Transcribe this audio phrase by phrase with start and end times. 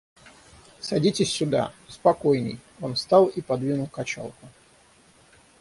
[0.79, 4.47] Садитесь сюда, спокойнее...— Он встал и подвинул качалку.